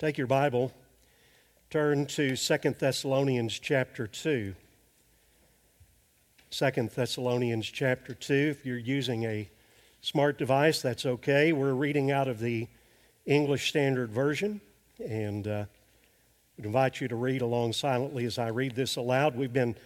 [0.00, 0.72] Take your Bible,
[1.68, 4.54] turn to Second Thessalonians chapter 2.
[6.48, 8.34] Second Thessalonians chapter 2.
[8.34, 9.50] If you're using a
[10.00, 11.52] smart device, that's okay.
[11.52, 12.66] We're reading out of the
[13.26, 14.62] English Standard Version,
[15.06, 15.64] and uh,
[16.56, 19.36] would invite you to read along silently as I read this aloud.
[19.36, 19.76] We've been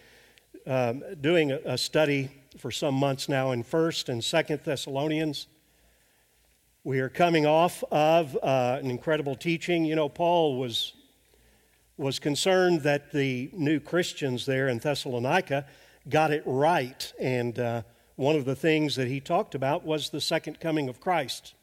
[0.65, 5.47] um, doing a, study for some months now in First and Second Thessalonians.
[6.85, 9.85] We are coming off of uh, an incredible teaching.
[9.85, 10.93] You know, Paul was
[11.97, 15.65] was concerned that the new Christians there in Thessalonica
[16.07, 17.81] got it right, and uh,
[18.17, 21.55] one of the things that he talked about was the second coming of Christ.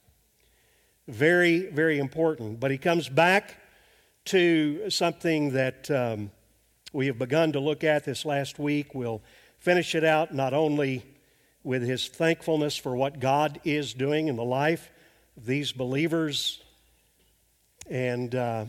[1.06, 2.58] Very, very important.
[2.58, 3.58] But he comes back
[4.24, 6.32] to something that um,
[6.92, 8.92] we have begun to look at this last week.
[8.92, 9.22] We'll
[9.60, 11.04] finish it out not only
[11.62, 14.90] with his thankfulness for what God is doing in the life
[15.36, 16.62] these believers,
[17.88, 18.64] and uh,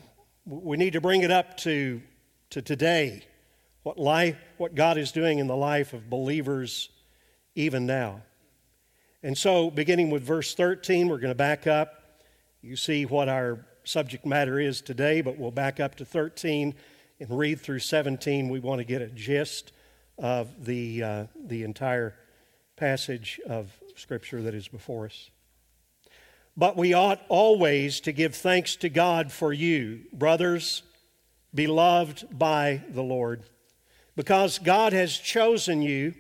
[0.46, 2.02] we need to bring it up to,
[2.52, 3.24] to today,
[3.84, 6.90] what, life, what God is doing in the life of believers
[7.56, 8.22] even now.
[9.22, 12.22] And so, beginning with verse 13, we're going to back up.
[12.62, 16.74] You see what our subject matter is today, but we'll back up to 13
[17.20, 18.50] and read through 17.
[18.50, 19.72] We want to get a gist
[20.18, 22.16] of the, uh, the entire
[22.76, 25.30] passage of Scripture that is before us.
[26.56, 30.84] But we ought always to give thanks to God for you, brothers,
[31.54, 33.44] beloved by the Lord,
[34.16, 36.14] because God has chosen you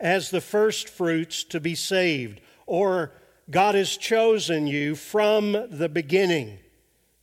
[0.00, 3.12] as the first fruits to be saved, or
[3.50, 6.58] God has chosen you from the beginning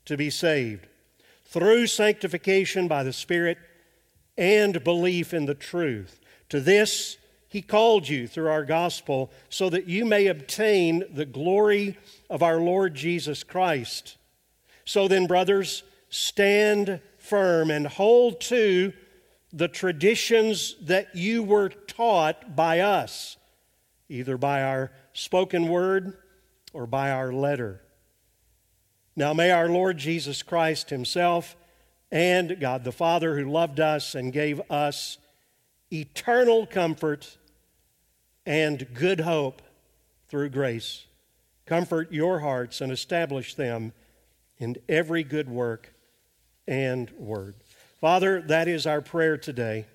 [0.05, 0.87] to be saved
[1.45, 3.57] through sanctification by the Spirit
[4.37, 6.19] and belief in the truth.
[6.49, 7.17] To this
[7.47, 11.95] he called you through our gospel so that you may obtain the glory
[12.33, 14.17] of our Lord Jesus Christ.
[14.85, 18.91] So then, brothers, stand firm and hold to
[19.53, 23.37] the traditions that you were taught by us,
[24.09, 26.17] either by our spoken word
[26.73, 27.81] or by our letter.
[29.15, 31.55] Now may our Lord Jesus Christ Himself
[32.11, 35.19] and God the Father, who loved us and gave us
[35.91, 37.37] eternal comfort
[38.43, 39.61] and good hope
[40.29, 41.05] through grace,
[41.65, 43.93] comfort your hearts and establish them
[44.57, 45.93] in every good work
[46.67, 47.55] and word.
[47.99, 49.85] Father, that is our prayer today.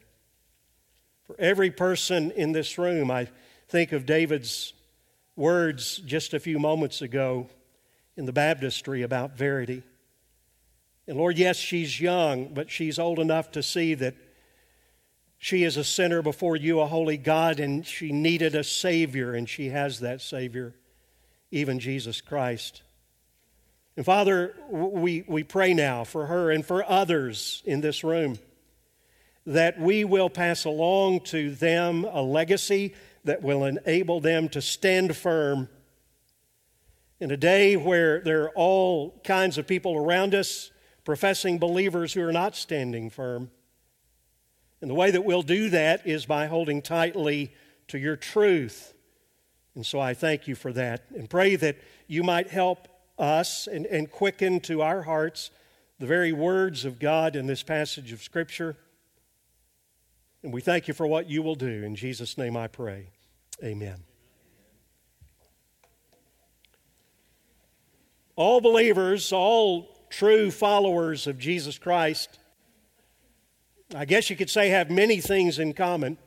[1.26, 3.28] For every person in this room, I
[3.68, 4.72] think of David's
[5.36, 7.48] words just a few moments ago
[8.16, 9.82] in the baptistry about Verity.
[11.06, 14.14] And Lord, yes, she's young, but she's old enough to see that
[15.38, 19.48] she is a sinner before you, a holy God, and she needed a Savior, and
[19.48, 20.74] she has that Savior,
[21.50, 22.82] even Jesus Christ.
[23.96, 28.38] And Father, we, we pray now for her and for others in this room
[29.44, 32.94] that we will pass along to them a legacy
[33.24, 35.68] that will enable them to stand firm
[37.18, 40.70] in a day where there are all kinds of people around us,
[41.04, 43.50] professing believers who are not standing firm.
[44.80, 47.52] And the way that we'll do that is by holding tightly
[47.88, 48.94] to your truth.
[49.78, 51.76] And so I thank you for that and pray that
[52.08, 55.52] you might help us and, and quicken to our hearts
[56.00, 58.76] the very words of God in this passage of Scripture.
[60.42, 61.84] And we thank you for what you will do.
[61.84, 63.10] In Jesus' name I pray.
[63.62, 64.02] Amen.
[68.34, 72.40] All believers, all true followers of Jesus Christ,
[73.94, 76.18] I guess you could say, have many things in common.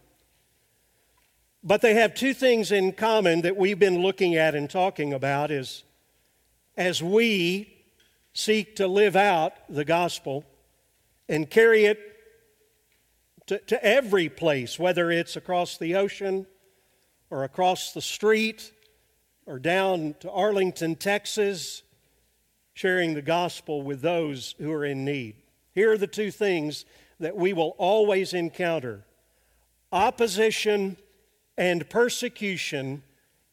[1.63, 5.51] But they have two things in common that we've been looking at and talking about
[5.51, 5.83] is
[6.75, 7.72] as we
[8.33, 10.44] seek to live out the gospel
[11.29, 11.99] and carry it
[13.47, 16.47] to, to every place, whether it's across the ocean
[17.29, 18.72] or across the street
[19.45, 21.83] or down to Arlington, Texas,
[22.73, 25.35] sharing the gospel with those who are in need.
[25.75, 26.85] Here are the two things
[27.19, 29.05] that we will always encounter
[29.91, 30.97] opposition
[31.61, 33.03] and persecution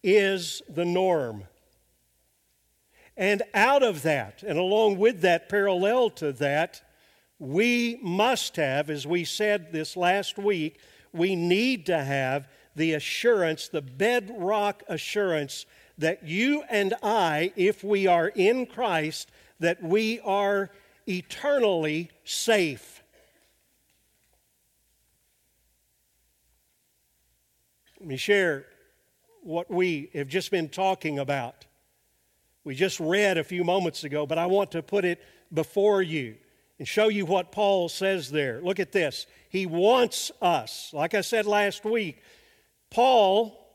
[0.02, 1.44] is the norm.
[3.18, 6.80] And out of that, and along with that, parallel to that,
[7.38, 10.80] we must have, as we said this last week,
[11.12, 15.66] we need to have the assurance, the bedrock assurance
[15.98, 20.70] that you and I, if we are in Christ, that we are
[21.06, 22.97] eternally safe.
[28.00, 28.66] Let me share
[29.42, 31.66] what we have just been talking about.
[32.62, 35.20] We just read a few moments ago, but I want to put it
[35.52, 36.36] before you
[36.78, 38.60] and show you what Paul says there.
[38.62, 39.26] Look at this.
[39.48, 42.22] He wants us, like I said last week,
[42.90, 43.66] Paul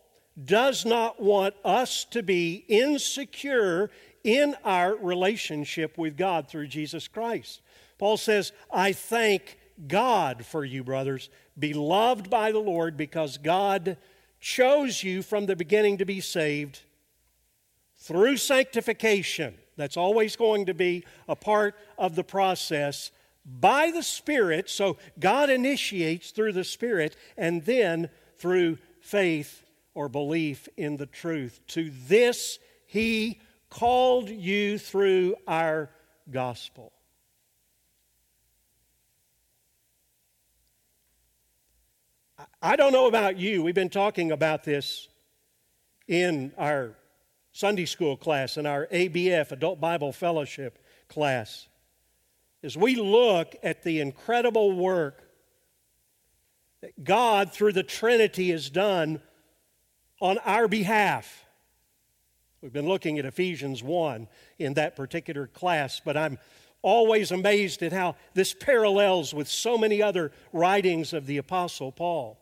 [0.42, 3.92] does not want us to be insecure
[4.24, 7.62] in our relationship with God through Jesus Christ.
[7.98, 11.30] Paul says, I thank God for you, brothers,
[11.60, 13.98] beloved by the Lord, because God
[14.44, 16.82] chose you from the beginning to be saved
[17.96, 19.56] through sanctification.
[19.78, 23.10] That's always going to be a part of the process
[23.46, 24.70] by the Spirit.
[24.70, 29.64] So God initiates through the Spirit and then through faith
[29.94, 31.62] or belief in the truth.
[31.68, 35.90] To this He called you through our
[36.30, 36.93] gospel.
[42.62, 43.64] I don't know about you.
[43.64, 45.08] We've been talking about this
[46.08, 46.96] in our
[47.52, 51.68] Sunday school class, in our ABF, Adult Bible Fellowship class.
[52.64, 55.24] As we look at the incredible work
[56.82, 59.22] that God, through the Trinity, has done
[60.20, 61.46] on our behalf.
[62.62, 64.28] We've been looking at Ephesians 1
[64.58, 66.40] in that particular class, but I'm
[66.82, 72.40] always amazed at how this parallels with so many other writings of the Apostle Paul.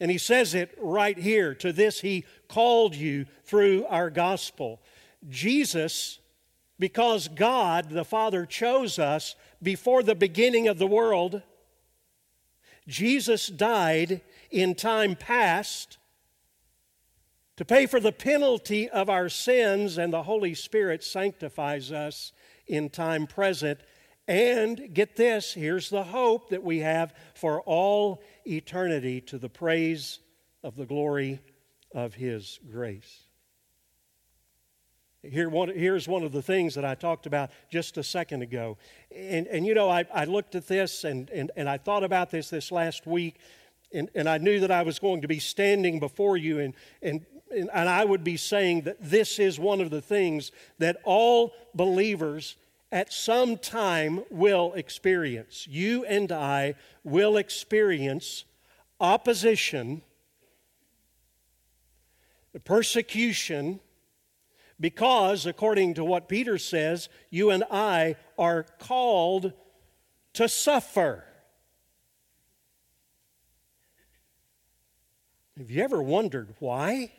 [0.00, 4.80] And he says it right here to this he called you through our gospel.
[5.28, 6.20] Jesus,
[6.78, 11.42] because God the Father chose us before the beginning of the world,
[12.86, 15.98] Jesus died in time past
[17.56, 22.32] to pay for the penalty of our sins, and the Holy Spirit sanctifies us
[22.68, 23.80] in time present.
[24.28, 30.20] And get this here's the hope that we have for all eternity to the praise
[30.62, 31.40] of the glory
[31.94, 33.22] of His grace.
[35.22, 38.78] Here, one, here's one of the things that I talked about just a second ago.
[39.14, 42.30] And, and you know, I, I looked at this and, and, and I thought about
[42.30, 43.36] this this last week,
[43.92, 47.26] and, and I knew that I was going to be standing before you and, and,
[47.50, 52.56] and I would be saying that this is one of the things that all believers
[52.90, 55.66] at some time will experience.
[55.68, 56.74] You and I
[57.04, 58.44] will experience
[59.00, 60.02] opposition,
[62.64, 63.80] persecution,
[64.80, 69.52] because, according to what Peter says, you and I are called
[70.34, 71.24] to suffer.
[75.58, 77.10] Have you ever wondered why?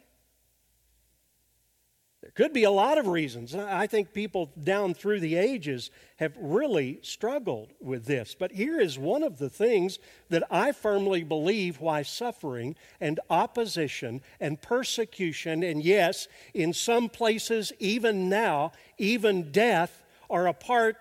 [2.35, 3.55] There could be a lot of reasons.
[3.55, 8.35] I think people down through the ages have really struggled with this.
[8.37, 9.97] But here is one of the things
[10.29, 17.73] that I firmly believe why suffering and opposition and persecution, and yes, in some places,
[17.79, 20.97] even now, even death, are a part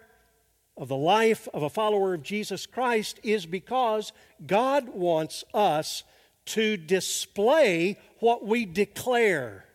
[0.79, 4.13] of the life of a follower of Jesus Christ is because
[4.47, 6.05] God wants us
[6.47, 9.67] to display what we declare.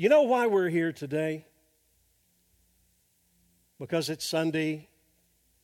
[0.00, 1.44] You know why we're here today?
[3.80, 4.86] Because it's Sunday.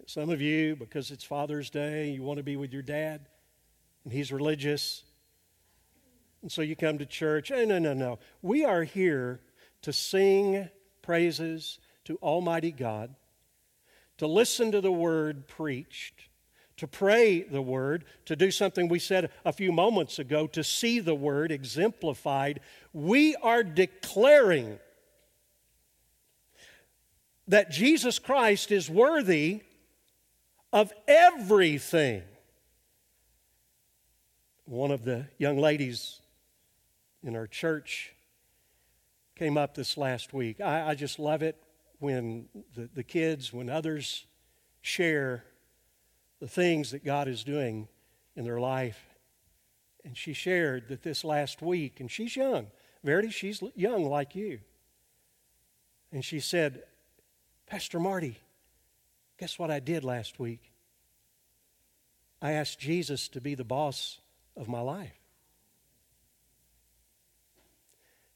[0.07, 3.29] Some of you, because it's Father's Day, you want to be with your dad,
[4.03, 5.05] and he's religious.
[6.43, 7.53] And so you come to church.
[7.53, 8.19] Oh, no, no, no.
[8.43, 9.39] We are here
[9.83, 10.69] to sing
[11.01, 13.15] praises to Almighty God,
[14.19, 16.29] to listen to the word preached,
[16.79, 20.99] to pray the word, to do something we said a few moments ago, to see
[20.99, 22.59] the word exemplified.
[22.95, 24.79] We are declaring
[27.49, 29.63] that Jesus Christ is worthy
[30.73, 32.23] of everything.
[34.65, 36.21] One of the young ladies
[37.23, 38.15] in our church
[39.37, 40.61] came up this last week.
[40.61, 41.61] I, I just love it
[41.99, 44.25] when the, the kids, when others
[44.83, 45.45] share
[46.41, 47.89] the things that God is doing
[48.37, 49.01] in their life.
[50.05, 52.69] And she shared that this last week, and she's young.
[53.05, 54.61] Verity, she's young like you.
[56.11, 56.83] And she said,
[57.67, 58.39] Pastor Marty,
[59.39, 60.73] guess what I did last week?
[62.41, 64.21] I asked Jesus to be the boss
[64.57, 65.13] of my life.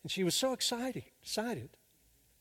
[0.03, 1.71] And she was so excited, excited.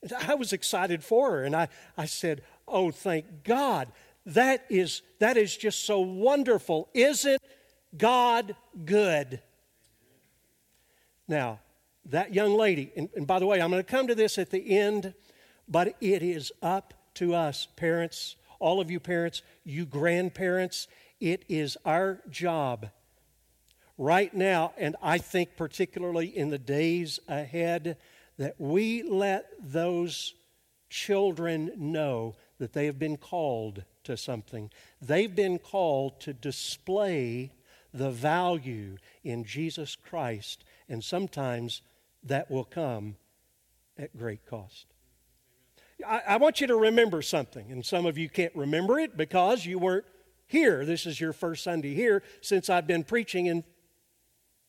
[0.04, 1.44] And I was excited for her.
[1.44, 3.90] And I, I said, Oh, thank God.
[4.26, 6.90] That is, that is just so wonderful.
[6.94, 7.42] Isn't
[7.98, 9.42] God good?
[11.30, 11.60] Now,
[12.10, 14.50] that young lady, and, and by the way, I'm going to come to this at
[14.50, 15.14] the end,
[15.68, 20.88] but it is up to us, parents, all of you parents, you grandparents,
[21.20, 22.90] it is our job
[23.98, 27.98] right now, and I think particularly in the days ahead,
[28.38, 30.36] that we let those
[30.90, 34.70] children know that they have been called to something.
[35.02, 37.52] They've been called to display
[37.94, 41.82] the value in Jesus Christ, and sometimes
[42.24, 43.16] that will come
[43.98, 44.86] at great cost.
[46.06, 49.66] I, I, want you to remember something, and some of you can't remember it because
[49.66, 50.06] you weren't
[50.46, 50.86] here.
[50.86, 53.64] This is your first Sunday here since I've been preaching in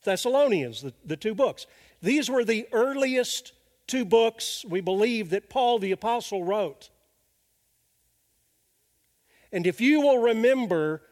[0.04, 1.66] Thessalonians, the, the two books.
[2.00, 3.52] These were the earliest
[3.86, 6.90] two books, we believe, that Paul the Apostle wrote.
[9.52, 11.02] And if you will remember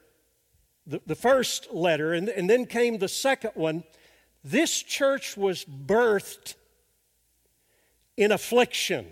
[0.87, 3.85] the, the first letter, and, and then came the second one,
[4.47, 6.55] this church was birthed
[8.17, 9.07] in affliction.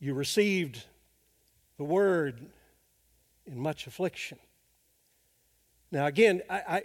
[0.00, 0.82] You received
[1.78, 2.44] the word
[3.46, 4.38] in much affliction.
[5.92, 6.82] Now, again, I,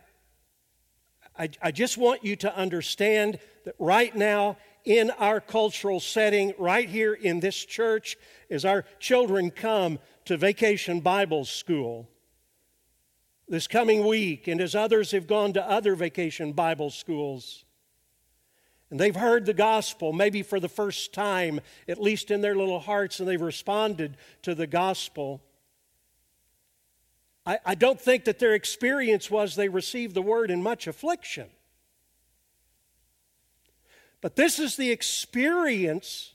[1.35, 6.87] I, I, just want you to understand that right now, in our cultural setting, right
[6.87, 8.17] here in this church,
[8.51, 12.07] as our children come to Vacation Bible School
[13.47, 17.63] this coming week, and as others have gone to other Vacation Bible schools,
[18.89, 22.79] and they've heard the gospel, maybe for the first time, at least in their little
[22.79, 25.41] hearts, and they've responded to the gospel.
[27.45, 31.47] I, I don't think that their experience was they received the word in much affliction.
[34.21, 36.33] But this is the experience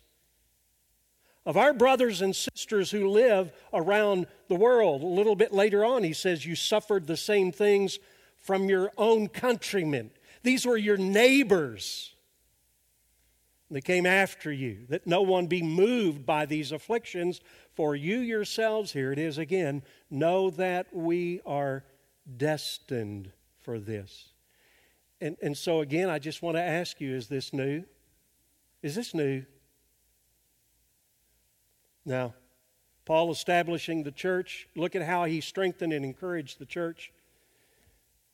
[1.44, 5.02] of our brothers and sisters who live around the world.
[5.02, 7.99] A little bit later on, he says, You suffered the same things
[8.38, 10.11] from your own countrymen.
[10.42, 12.14] These were your neighbors.
[13.70, 17.40] They came after you, that no one be moved by these afflictions,
[17.75, 21.82] for you yourselves, here it is again, know that we are
[22.37, 23.32] destined
[23.62, 24.28] for this.
[25.22, 27.84] And, and so, again, I just want to ask you is this new?
[28.82, 29.44] Is this new?
[32.04, 32.35] Now,
[33.04, 37.12] Paul establishing the church, look at how he strengthened and encouraged the church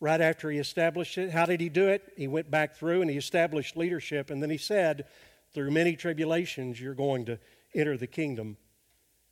[0.00, 1.30] right after he established it.
[1.30, 2.12] How did he do it?
[2.16, 5.06] He went back through and he established leadership, and then he said,
[5.52, 7.38] through many tribulations, you're going to
[7.74, 8.56] enter the kingdom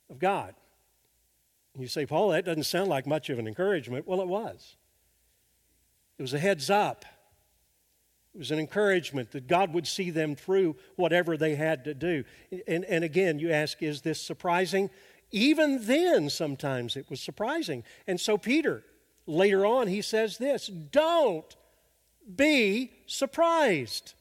[0.09, 0.55] of God.
[1.77, 4.07] You say, Paul, that doesn't sound like much of an encouragement.
[4.07, 4.75] Well, it was.
[6.17, 7.05] It was a heads up.
[8.37, 12.23] It was an encouragement that God would see them through whatever they had to do.
[12.67, 14.91] And, and again, you ask, is this surprising?
[15.31, 17.83] Even then, sometimes it was surprising.
[18.05, 18.83] And so, Peter,
[19.25, 21.57] later on, he says this don't
[22.35, 24.13] be surprised.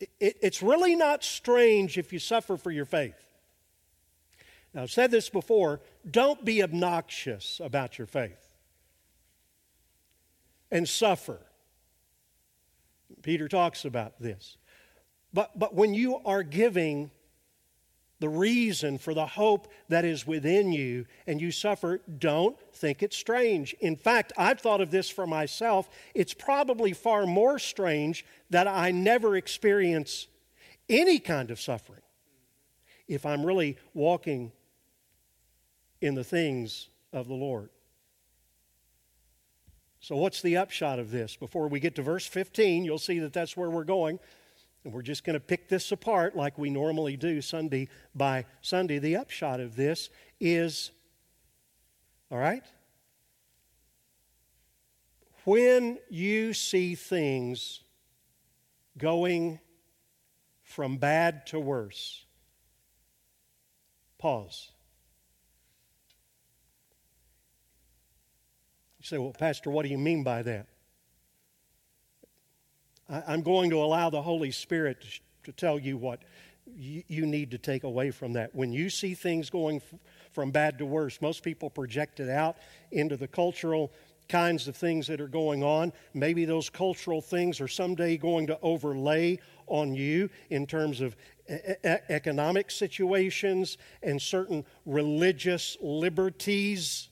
[0.00, 3.22] it, it's really not strange if you suffer for your faith.
[4.72, 8.45] Now, I've said this before don't be obnoxious about your faith
[10.70, 11.40] and suffer.
[13.22, 14.56] Peter talks about this.
[15.32, 17.10] But, but when you are giving
[18.18, 23.16] the reason for the hope that is within you and you suffer, don't think it's
[23.16, 23.74] strange.
[23.80, 25.90] In fact, I've thought of this for myself.
[26.14, 30.28] It's probably far more strange that I never experience
[30.88, 32.00] any kind of suffering
[33.06, 34.52] if I'm really walking
[36.00, 37.70] in the things of the Lord.
[40.06, 41.34] So, what's the upshot of this?
[41.34, 44.20] Before we get to verse 15, you'll see that that's where we're going.
[44.84, 49.00] And we're just going to pick this apart like we normally do Sunday by Sunday.
[49.00, 50.08] The upshot of this
[50.38, 50.92] is
[52.30, 52.62] all right?
[55.42, 57.80] When you see things
[58.96, 59.58] going
[60.62, 62.24] from bad to worse,
[64.18, 64.70] pause.
[69.06, 70.66] Say, well, Pastor, what do you mean by that?
[73.08, 75.04] I'm going to allow the Holy Spirit
[75.44, 76.22] to, tell you what
[76.74, 78.52] you need to take away from that.
[78.52, 79.80] When you see things going
[80.32, 82.56] from bad to worse, most people project it out
[82.90, 83.92] into the cultural
[84.28, 85.92] kinds of things that are going on.
[86.12, 91.14] Maybe those cultural things are someday going to overlay on you in terms of
[91.48, 97.08] economic situations and certain religious liberties.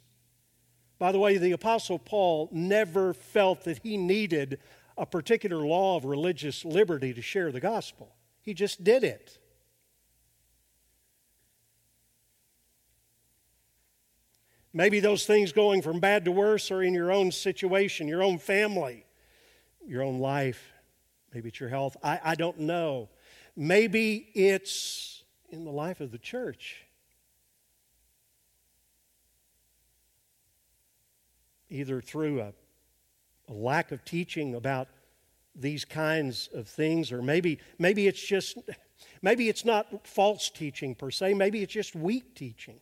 [1.05, 4.59] By the way, the Apostle Paul never felt that he needed
[4.97, 8.17] a particular law of religious liberty to share the gospel.
[8.41, 9.37] He just did it.
[14.73, 18.39] Maybe those things going from bad to worse are in your own situation, your own
[18.39, 19.05] family,
[19.87, 20.73] your own life.
[21.35, 21.99] Maybe it's your health.
[22.03, 23.11] I, I don't know.
[23.55, 26.84] Maybe it's in the life of the church.
[31.71, 32.52] Either through a
[33.49, 34.88] a lack of teaching about
[35.54, 38.59] these kinds of things, or maybe, maybe it's just,
[39.23, 42.80] maybe it's not false teaching per se, maybe it's just weak teaching.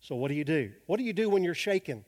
[0.00, 0.72] So, what do you do?
[0.86, 2.04] What do you do when you're shaken?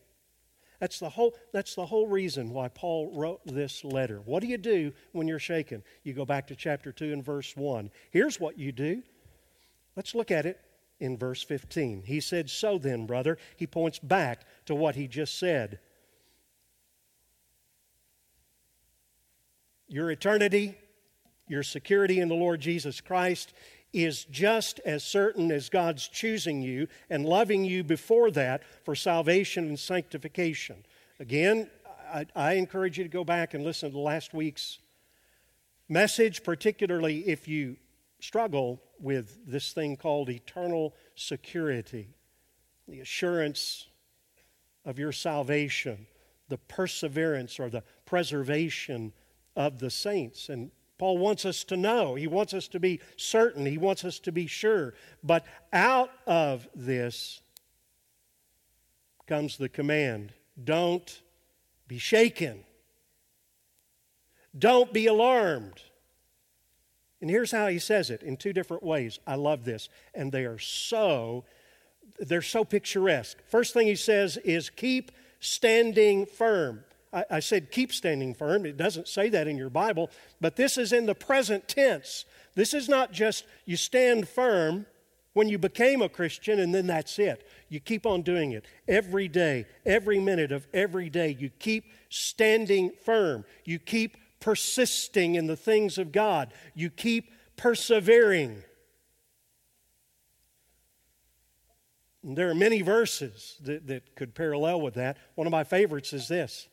[0.81, 4.21] That's the whole, that's the whole reason why Paul wrote this letter.
[4.25, 5.83] What do you do when you're shaken?
[6.03, 7.91] You go back to chapter 2 and verse 1.
[8.11, 9.03] Here's what you do.
[9.97, 10.61] Let's look at it
[11.01, 12.03] in verse 15.
[12.07, 15.79] He said, So then, brother, he points back to what he just said.
[19.89, 20.77] Your eternity,
[21.49, 23.53] your security in the Lord Jesus Christ
[23.93, 29.69] is just as certain as God's choosing you and loving you before that for salvation
[29.69, 30.85] and sanctification.
[31.21, 31.71] Again,
[32.13, 34.81] I, I, encourage you to go back and listen to last week's
[35.89, 37.77] message, particularly if you
[38.27, 42.09] struggle with this thing called eternal security,
[42.89, 43.87] the assurance
[44.85, 46.09] of your salvation,
[46.49, 49.13] the perseverance or the preservation
[49.55, 50.49] of the saints.
[50.49, 52.17] And Paul wants us to know.
[52.17, 53.65] He wants us to be certain.
[53.65, 54.95] He wants us to be sure.
[55.23, 57.43] But out of this
[59.29, 61.23] comes the command don't
[61.87, 62.65] be shaken,
[64.59, 65.81] don't be alarmed.
[67.21, 69.19] And here's how he says it in two different ways.
[69.27, 69.89] I love this.
[70.15, 71.45] And they are so
[72.19, 73.39] they're so picturesque.
[73.47, 76.85] First thing he says is keep standing firm.
[77.13, 78.67] I, I said keep standing firm.
[78.67, 82.25] It doesn't say that in your Bible, but this is in the present tense.
[82.55, 84.87] This is not just you stand firm
[85.35, 87.47] when you became a Christian and then that's it.
[87.69, 91.37] You keep on doing it every day, every minute of every day.
[91.39, 93.45] You keep standing firm.
[93.65, 96.53] You keep persisting in the things of God.
[96.75, 98.63] You keep persevering.
[102.23, 105.17] And there are many verses that, that could parallel with that.
[105.35, 106.69] One of my favorites is this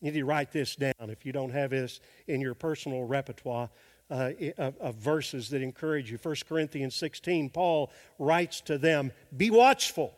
[0.00, 3.68] you need to write this down if you don't have this in your personal repertoire
[4.10, 6.18] uh, of, of verses that encourage you.
[6.20, 10.14] 1 Corinthians 16, Paul writes to them Be watchful,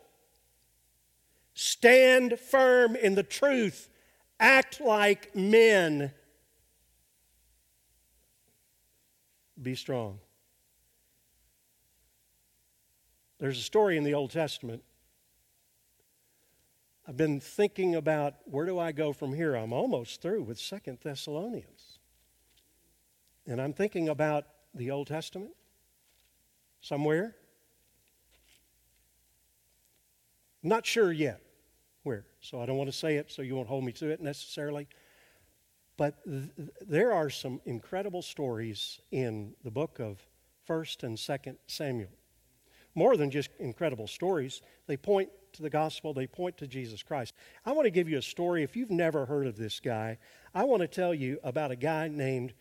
[1.53, 3.89] stand firm in the truth,
[4.43, 6.11] act like men,
[9.61, 10.19] be strong.
[13.39, 14.83] There's a story in the Old Testament
[17.07, 19.55] I've been thinking about where do I go from here?
[19.55, 21.99] I'm almost through with Second Thessalonians.
[23.45, 25.51] And I'm thinking about the Old Testament
[26.79, 27.35] somewhere.
[30.61, 31.41] Not sure yet
[32.03, 34.21] where, so I don't want to say it so you won't hold me to it
[34.21, 34.87] necessarily.
[35.97, 36.49] But th-
[36.81, 40.25] there are some incredible stories in the book of
[40.67, 42.09] 1st and 2nd Samuel.
[42.95, 47.33] More than just incredible stories, they point to the gospel, they point to Jesus Christ.
[47.65, 48.63] I want to give you a story.
[48.63, 50.17] If you've never heard of this guy,
[50.53, 52.53] I want to tell you about a guy named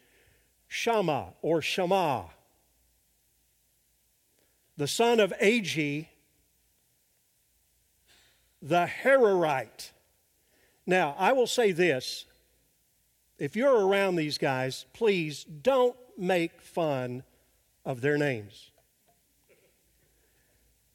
[0.68, 2.31] Shammah or Shammah,
[4.76, 6.09] the son of Agee,
[8.62, 9.90] the Hararite.
[10.87, 12.25] Now, I will say this
[13.38, 17.25] if you're around these guys, please don't make fun
[17.85, 18.70] of their names.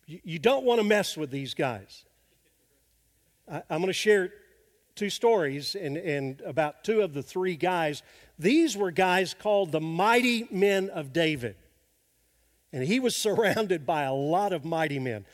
[0.06, 2.06] You don't want to mess with these guys.
[3.49, 4.32] I'm going to share
[4.95, 8.03] two stories and, and about two of the three guys.
[8.39, 11.58] These were guys called the mighty men of David.
[12.71, 15.25] And he was surrounded by a lot of mighty men.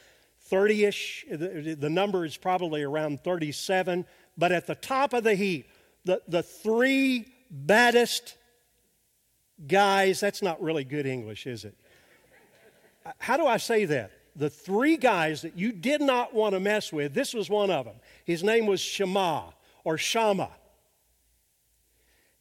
[0.45, 4.05] 30 ish, the, the number is probably around 37.
[4.37, 5.67] But at the top of the heap,
[6.05, 8.35] the, the three baddest
[9.65, 11.75] guys, that's not really good English, is it?
[13.19, 14.11] How do I say that?
[14.35, 17.85] the three guys that you did not want to mess with, this was one of
[17.85, 17.95] them.
[18.25, 19.43] His name was Shema
[19.83, 20.49] or Shama.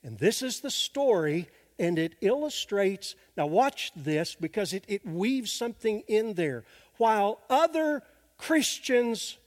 [0.02, 3.14] And this is the story, and it illustrates.
[3.36, 6.64] Now, watch this because it, it weaves something in there.
[6.96, 8.02] While other
[8.36, 9.38] Christians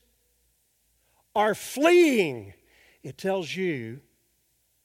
[1.36, 2.54] are fleeing,
[3.04, 4.00] it tells you,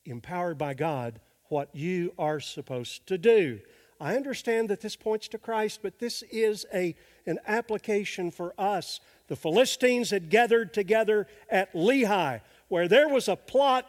[0.04, 3.60] empowered by God, what you are supposed to do.
[4.00, 6.94] I understand that this points to Christ, but this is a,
[7.26, 9.00] an application for us.
[9.28, 13.86] The Philistines had gathered together at Lehi, where there was a plot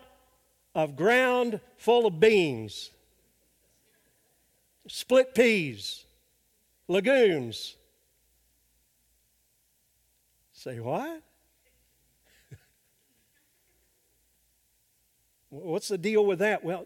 [0.76, 2.92] of ground full of beans,
[4.88, 6.06] split peas,
[6.88, 7.76] legumes.
[10.62, 11.24] Say what?
[15.50, 16.63] What's the deal with that?
[16.63, 16.86] Well,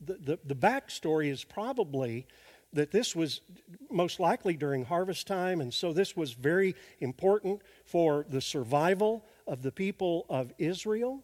[0.00, 2.26] the, the, the backstory is probably
[2.72, 3.42] that this was
[3.90, 9.60] most likely during harvest time, and so this was very important for the survival of
[9.60, 11.22] the people of Israel.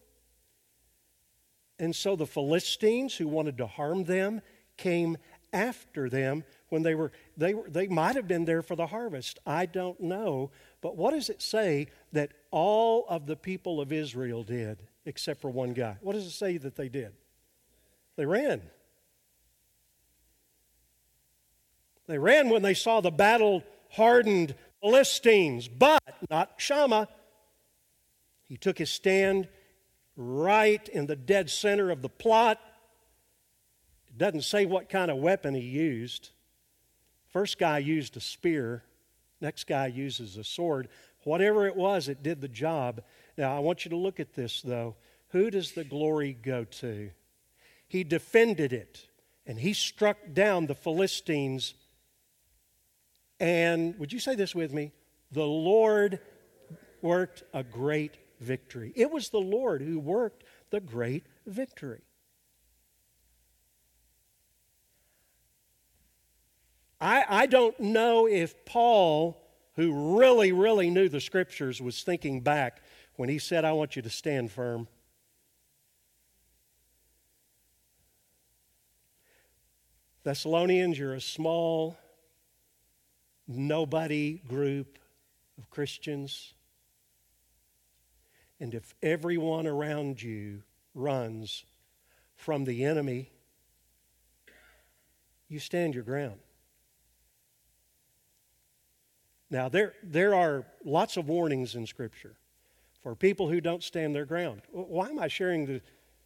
[1.79, 4.43] And so the Philistines who wanted to harm them
[4.77, 5.17] came
[5.55, 9.39] after them when they were they were they might have been there for the harvest.
[9.47, 10.51] I don't know,
[10.85, 15.49] but what does it say that all of the people of Israel did except for
[15.49, 15.97] one guy?
[16.03, 17.13] What does it say that they did?
[18.17, 18.61] They ran.
[22.07, 27.09] They ran when they saw the battle hardened Philistines, but not Shammah.
[28.43, 29.49] He took his stand
[30.19, 32.61] right in the dead center of the plot.
[34.09, 36.29] It doesn't say what kind of weapon he used.
[37.31, 38.85] First guy used a spear,
[39.45, 40.89] next guy uses a sword.
[41.23, 43.03] Whatever it was, it did the job.
[43.37, 44.97] Now, I want you to look at this, though.
[45.29, 47.11] Who does the glory go to?
[47.87, 49.07] He defended it,
[49.47, 51.75] and he struck down the Philistines.
[53.39, 54.93] And would you say this with me?
[55.31, 56.21] The Lord
[57.03, 58.93] worked a great victory.
[58.97, 62.03] It was the Lord who worked the great victory.
[67.05, 69.39] I, I don't know if Paul,
[69.77, 72.81] who really, really knew the scriptures, was thinking back
[73.17, 74.89] when he said, I want you to stand firm.
[80.23, 81.99] Thessalonians, you're a small,
[83.47, 84.99] nobody group
[85.59, 86.55] of Christians.
[88.59, 90.63] And if everyone around you
[90.95, 91.67] runs
[92.35, 93.31] from the enemy,
[95.51, 96.41] you stand your ground.
[99.55, 102.35] Now, there, there are lots of warnings in Scripture
[103.05, 104.63] for people who don't stand their ground.
[104.73, 105.81] Why am I sharing the,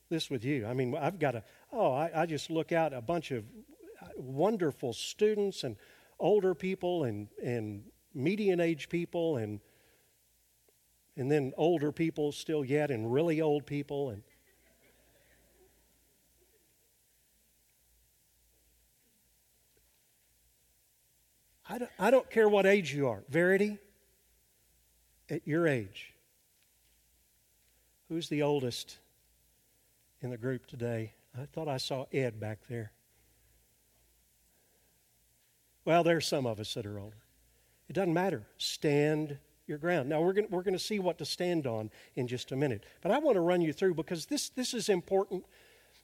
[0.08, 0.66] this with you?
[0.66, 3.44] I mean, I've got a, oh, I, I just look out a bunch of
[4.00, 5.76] uh, wonderful students and
[6.18, 7.82] older people and, and
[8.14, 9.60] median age people and
[11.18, 14.22] and then older people still yet, and really old people, and
[21.78, 23.22] I don't, I don't care what age you are.
[23.28, 23.78] Verity,
[25.30, 26.12] at your age,
[28.08, 28.98] who's the oldest
[30.20, 31.12] in the group today?
[31.40, 32.90] I thought I saw Ed back there.
[35.84, 37.22] Well, there's some of us that are older.
[37.88, 38.42] It doesn't matter.
[38.56, 39.38] Stand
[39.68, 40.08] your ground.
[40.08, 42.82] Now, we're going we're to see what to stand on in just a minute.
[43.02, 45.44] But I want to run you through because this, this is important.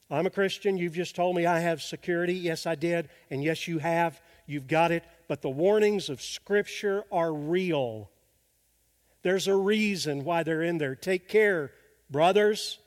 [0.09, 0.77] I'm a Christian.
[0.77, 2.35] You've just told me I have security.
[2.35, 3.09] Yes, I did.
[3.29, 4.21] And yes, you have.
[4.47, 5.05] You've got it.
[5.29, 8.11] But the warnings of Scripture are real.
[9.23, 10.95] There's a reason why they're in there.
[10.95, 11.73] Take care,
[12.11, 12.79] brothers,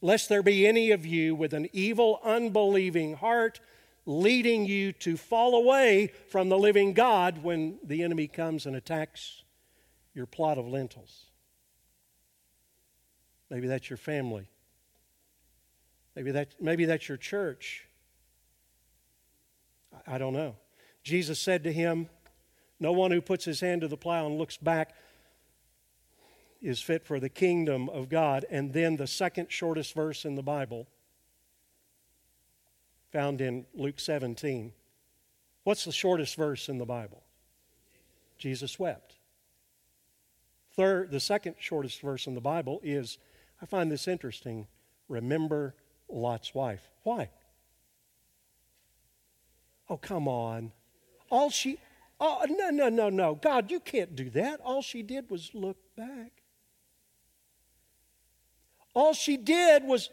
[0.00, 3.60] lest there be any of you with an evil, unbelieving heart
[4.04, 9.42] leading you to fall away from the living God when the enemy comes and attacks
[10.14, 11.26] your plot of lentils.
[13.48, 14.48] Maybe that's your family.
[16.16, 17.86] Maybe, that, maybe that's your church.
[20.06, 20.56] I, don't know.
[21.02, 22.08] Jesus said to him,
[22.80, 24.94] No one who puts his hand to the plow and looks back
[26.60, 28.46] is fit for the kingdom of God.
[28.50, 30.86] And then the second shortest verse in the Bible,
[33.10, 34.72] found in Luke 17.
[35.64, 37.22] What's the shortest verse in the Bible?
[38.38, 39.16] Jesus wept.
[40.74, 43.18] Third, the second shortest verse in the Bible is,
[43.60, 44.66] I find this interesting,
[45.08, 45.74] remember
[46.08, 46.88] Lot's wife.
[47.02, 47.30] Why?
[49.88, 50.72] Oh, come on.
[51.30, 51.78] All she,
[52.20, 53.34] oh, no, no, no, no.
[53.34, 54.60] God, you can't do that.
[54.60, 56.32] All she did was look back.
[58.94, 60.10] All she did was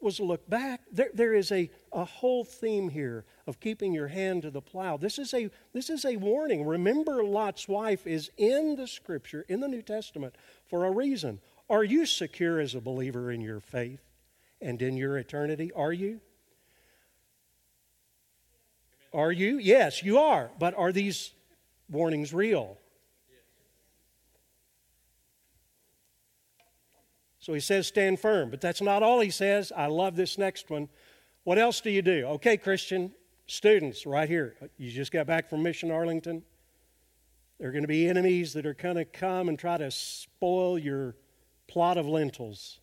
[0.00, 0.82] was look back.
[0.92, 4.96] There, there is a, a whole theme here of keeping your hand to the plow.
[4.96, 6.64] This is, a, this is a warning.
[6.66, 10.34] Remember, Lot's wife is in the scripture, in the New Testament,
[10.66, 11.40] for a reason.
[11.68, 14.00] Are you secure as a believer in your faith
[14.60, 15.72] and in your eternity?
[15.72, 16.20] Are you?
[19.16, 19.56] Are you?
[19.56, 20.50] Yes, you are.
[20.58, 21.32] But are these
[21.88, 22.76] warnings real?
[27.38, 28.50] So he says, stand firm.
[28.50, 29.72] But that's not all he says.
[29.74, 30.90] I love this next one.
[31.44, 32.26] What else do you do?
[32.26, 33.10] Okay, Christian
[33.46, 34.54] students, right here.
[34.76, 36.42] You just got back from Mission Arlington.
[37.58, 40.78] There are going to be enemies that are going to come and try to spoil
[40.78, 41.16] your
[41.68, 42.80] plot of lentils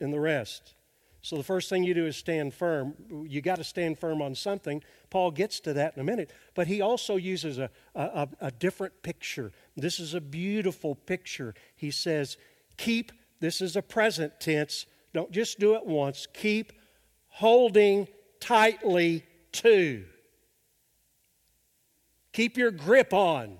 [0.00, 0.74] and the rest.
[1.22, 2.94] So the first thing you do is stand firm.
[3.28, 4.82] You got to stand firm on something.
[5.10, 6.32] Paul gets to that in a minute.
[6.54, 9.52] But he also uses a, a, a, different picture.
[9.76, 11.54] This is a beautiful picture.
[11.76, 12.38] He says,
[12.78, 14.86] keep, this is a present tense.
[15.12, 16.26] Don't just do it once.
[16.32, 16.72] Keep
[17.28, 18.08] holding
[18.40, 20.04] tightly to.
[22.32, 23.58] Keep your grip on.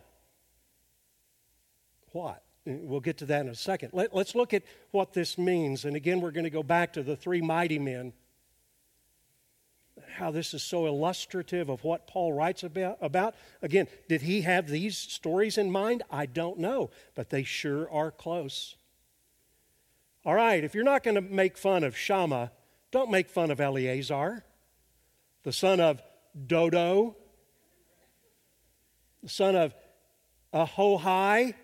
[2.12, 2.42] What?
[2.70, 3.90] We'll get to that in a second.
[3.92, 5.84] Let, us look at what this means.
[5.84, 8.12] And again, we're going to go back to the three mighty men.
[10.14, 13.34] How this is so illustrative of what Paul writes about, about.
[13.62, 16.02] Again, did he have these stories in mind?
[16.10, 18.76] I don't know, but they sure are close.
[20.24, 22.50] All right, if you're not going to make fun of Shammah,
[22.90, 24.44] don't make fun of Eleazar,
[25.44, 26.02] the son of
[26.46, 27.16] Dodo,
[29.22, 29.74] the son of
[30.52, 31.54] Ahohi.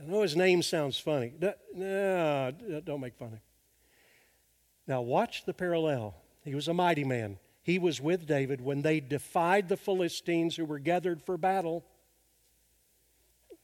[0.00, 1.32] I know his name sounds funny.
[1.74, 2.52] No,
[2.84, 3.40] don't make fun of him.
[4.86, 6.14] Now, watch the parallel.
[6.44, 7.38] He was a mighty man.
[7.62, 11.84] He was with David when they defied the Philistines who were gathered for battle.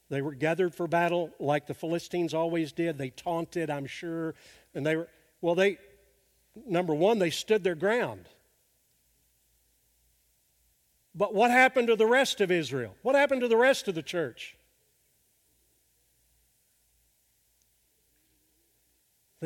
[0.09, 2.97] They were gathered for battle like the Philistines always did.
[2.97, 4.35] They taunted, I'm sure.
[4.75, 5.07] And they were,
[5.41, 5.79] well, they,
[6.67, 8.29] number one, they stood their ground.
[11.15, 12.95] But what happened to the rest of Israel?
[13.01, 14.57] What happened to the rest of the church?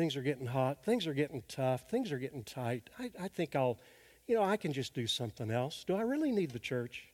[0.00, 0.82] Things are getting hot.
[0.82, 1.90] Things are getting tough.
[1.90, 2.88] Things are getting tight.
[2.98, 3.78] I, I think I'll,
[4.26, 5.84] you know, I can just do something else.
[5.86, 7.04] Do I really need the church?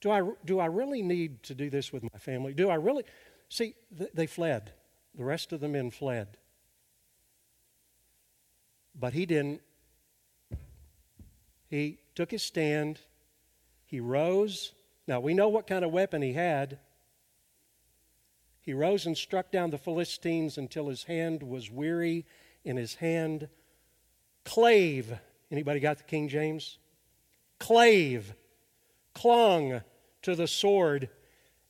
[0.00, 2.54] Do I, do I really need to do this with my family?
[2.54, 3.02] Do I really?
[3.48, 4.70] See, they fled.
[5.16, 6.36] The rest of the men fled.
[8.94, 9.60] But he didn't.
[11.68, 13.00] He took his stand.
[13.86, 14.70] He rose.
[15.08, 16.78] Now, we know what kind of weapon he had.
[18.66, 22.26] He rose and struck down the Philistines until his hand was weary
[22.64, 23.48] and his hand
[24.44, 25.20] clave.
[25.52, 26.78] Anybody got the King James?
[27.60, 28.34] Clave,
[29.14, 29.82] clung
[30.22, 31.08] to the sword.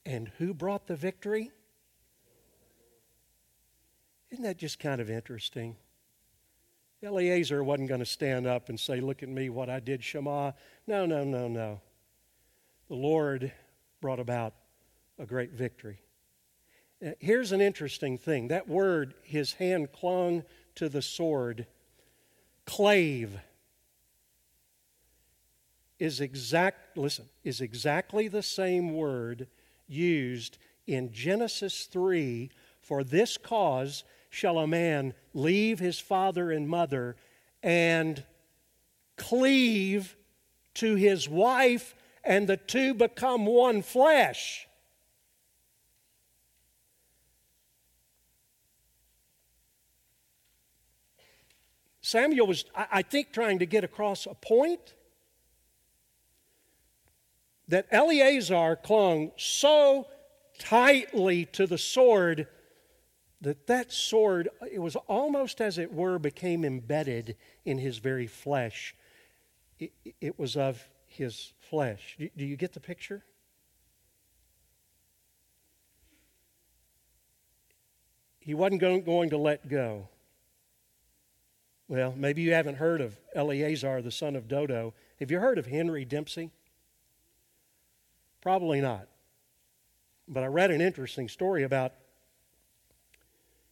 [0.07, 1.51] And who brought the victory?
[4.31, 5.77] Isn't that just kind of interesting?
[7.03, 10.53] Eleazar wasn't going to stand up and say, Look at me, what I did, Shema.
[10.87, 11.81] No, no, no, no.
[12.89, 13.53] The Lord
[14.01, 14.55] brought about
[15.19, 16.01] a great victory.
[17.05, 21.67] Uh, here's an interesting thing that word, his hand clung to the sword,
[22.65, 23.39] clave,
[25.99, 29.47] is exact, listen, is exactly the same word
[29.87, 37.17] used in Genesis 3 for this cause shall a man leave his father and mother
[37.63, 38.23] and
[39.17, 40.17] cleave
[40.75, 44.69] to his wife, and the two become one flesh.
[52.07, 54.95] Samuel was, I think, trying to get across a point
[57.67, 60.07] that Eleazar clung so
[60.57, 62.47] tightly to the sword
[63.41, 68.95] that that sword, it was almost as it were, became embedded in his very flesh.
[69.81, 69.91] It,
[70.21, 72.17] it was of his flesh.
[72.19, 73.25] Do, you get the picture?
[78.39, 80.09] He wasn't going to let go.
[81.89, 84.93] Well, maybe you haven't heard of Eleazar, the son of Dodo.
[85.21, 86.51] Have you heard of Henry Dempsey?
[88.41, 89.07] Probably not.
[90.27, 91.93] But I read an interesting story about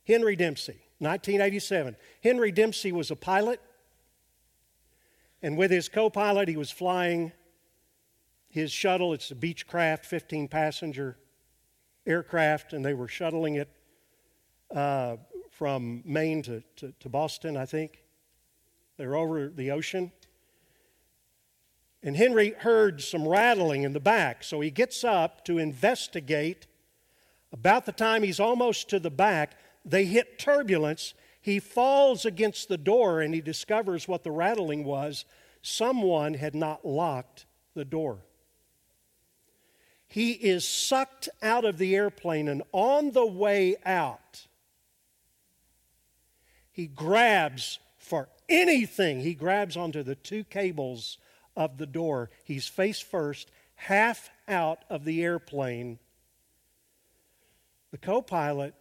[0.07, 1.97] Henry Dempsey, 1987.
[2.23, 3.61] Henry Dempsey was a pilot,
[5.43, 7.33] and with his co pilot, he was flying
[8.49, 9.13] his shuttle.
[9.13, 11.17] It's a Beechcraft 15 passenger
[12.07, 13.69] aircraft, and they were shuttling it
[14.73, 15.17] uh,
[15.51, 18.04] from Maine to, to, to Boston, I think.
[18.97, 20.13] They were over the ocean.
[22.03, 26.67] And Henry heard some rattling in the back, so he gets up to investigate.
[27.53, 31.15] About the time he's almost to the back, they hit turbulence.
[31.41, 35.25] He falls against the door and he discovers what the rattling was.
[35.63, 38.19] Someone had not locked the door.
[40.07, 44.47] He is sucked out of the airplane, and on the way out,
[46.71, 49.21] he grabs for anything.
[49.21, 51.19] He grabs onto the two cables
[51.57, 52.31] of the door.
[52.45, 55.99] He's face first, half out of the airplane.
[57.91, 58.75] The co pilot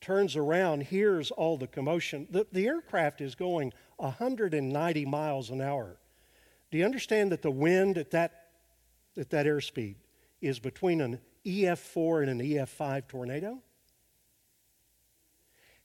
[0.00, 2.28] turns around, hears all the commotion.
[2.30, 5.96] The, the aircraft is going 190 miles an hour.
[6.70, 8.48] Do you understand that the wind at that,
[9.16, 9.94] at that airspeed
[10.40, 13.62] is between an EF4 and an EF5 tornado?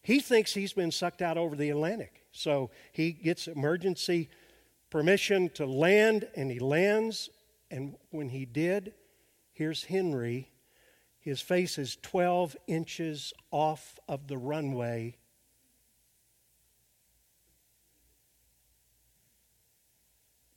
[0.01, 2.18] He thinks he's been sucked out over the Atlantic.
[2.31, 4.29] So he gets emergency
[4.89, 7.29] permission to land, and he lands.
[7.71, 8.93] And when he did,
[9.53, 10.49] here's Henry
[11.19, 15.17] his face is 12 inches off of the runway.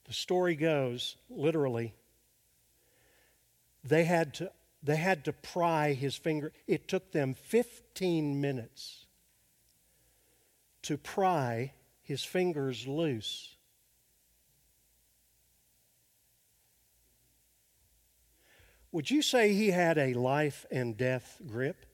[0.04, 1.94] The story goes, literally,
[3.82, 6.52] they had to, they had to pry his finger.
[6.66, 9.01] It took them 15 minutes
[10.82, 13.56] to pry his fingers loose.
[18.92, 21.86] Would you say he had a life and death grip?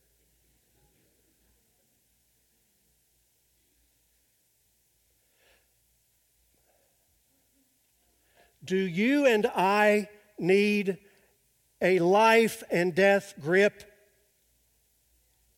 [8.64, 10.98] Do you and I need
[11.80, 13.84] a life and death grip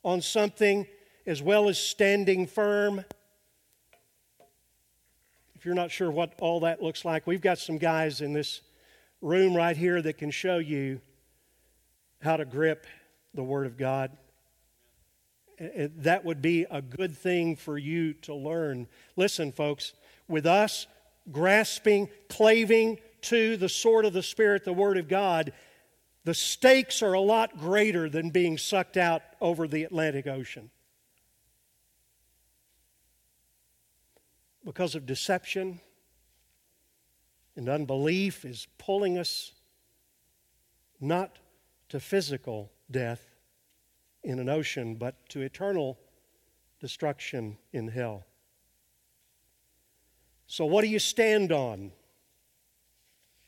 [0.05, 0.87] on something
[1.27, 3.05] as well as standing firm?
[5.61, 8.62] If you're not sure what all that looks like, we've got some guys in this
[9.20, 11.03] room right here that can show you
[12.23, 12.87] how to grip
[13.35, 14.16] the Word of God.
[15.59, 18.88] That would be a good thing for you to learn.
[19.16, 19.92] Listen, folks,
[20.29, 20.87] with us
[21.31, 25.53] grasping, claving to the sword of the Spirit, the Word of God,
[26.25, 30.70] the stakes are a lot greater than being sucked out over the Atlantic Ocean.
[34.64, 35.81] Because of deception
[37.57, 39.53] and unbelief is pulling us
[41.01, 41.38] not
[41.88, 43.35] to physical death
[44.23, 45.99] in an ocean, but to eternal
[46.81, 48.25] destruction in hell.
[50.46, 51.92] So, what do you stand on?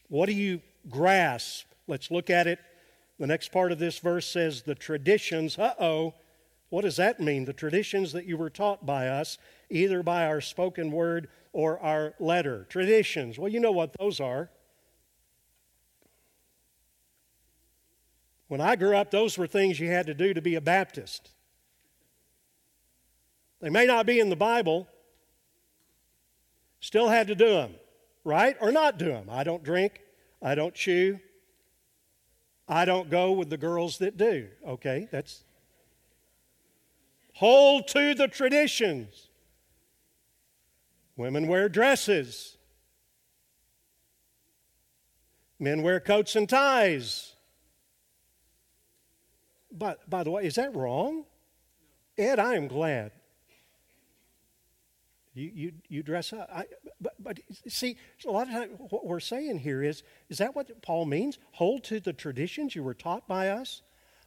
[0.09, 1.67] What do you grasp?
[1.87, 2.59] Let's look at it.
[3.19, 6.15] The next part of this verse says, The traditions, uh oh,
[6.71, 7.45] what does that mean?
[7.45, 9.37] The traditions that you were taught by us,
[9.73, 12.67] either by our spoken word or our letter.
[12.69, 14.51] Traditions, well, you know what those are.
[18.49, 21.31] When I grew up, those were things you had to do to be a Baptist.
[23.61, 24.87] They may not be in the Bible,
[26.81, 27.75] still had to do them
[28.25, 28.57] right?
[28.61, 29.29] Or not do them.
[29.31, 30.01] I don't drink.
[30.41, 31.21] I don't chew.
[32.69, 34.49] I don't go with the girls that do.
[34.67, 35.45] Okay, that's.
[37.35, 39.29] Hold to the traditions.
[41.17, 42.57] Women wear dresses.
[45.59, 47.35] Men wear coats and ties.
[49.71, 51.25] But by the way, is that wrong?
[52.19, 53.13] Ed, I am glad
[55.35, 56.49] you, you, you dress up.
[56.53, 56.65] I,
[57.01, 57.97] but, but see,
[58.27, 61.39] a lot of times what we're saying here is is that what Paul means?
[61.53, 63.83] Hold to the traditions you were taught by us?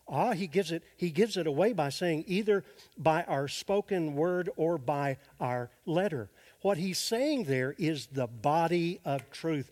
[0.08, 2.64] Ah, he gives it he gives it away by saying either
[2.98, 6.30] by our spoken word or by our letter.
[6.66, 9.70] What he's saying there is the body of truth.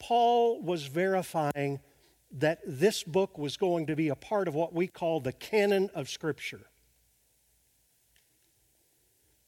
[0.00, 1.78] Paul was verifying
[2.32, 5.88] that this book was going to be a part of what we call the canon
[5.94, 6.66] of Scripture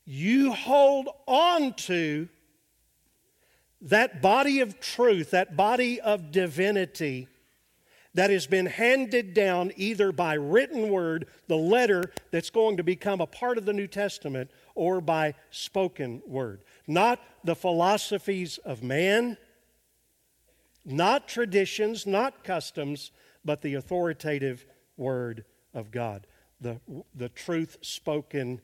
[0.07, 2.29] you hold on to
[3.81, 7.27] that body of truth, that body of divinity
[8.15, 13.21] that has been handed down either by written word, the letter that's going to become
[13.21, 16.61] a part of the New Testament, or by spoken word.
[16.87, 19.37] Not the philosophies of man,
[20.85, 23.11] not traditions, not customs,
[23.45, 24.67] but the authoritative
[24.97, 26.27] word of God,
[26.61, 26.81] the,
[27.15, 28.61] the truth spoken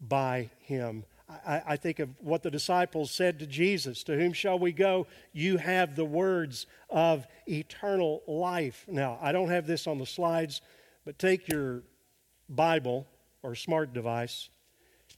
[0.00, 1.04] by him.
[1.28, 5.06] I, I, think of what the disciples said to Jesus To whom shall we go?
[5.32, 8.84] You have the words of eternal life.
[8.88, 10.60] Now, I don't have this on the slides,
[11.04, 11.82] but take your
[12.48, 13.06] Bible
[13.42, 14.48] or smart device,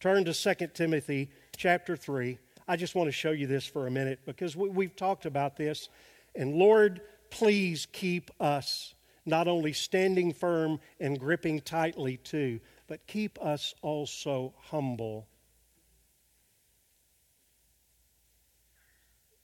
[0.00, 1.30] turn to 2 Timothy
[1.62, 2.40] chapter 3.
[2.66, 5.56] I just want to show you this for a minute because we, we've talked about
[5.56, 5.90] this.
[6.34, 8.94] And Lord, please keep us
[9.24, 15.28] not only standing firm and gripping tightly too, but keep us also humble.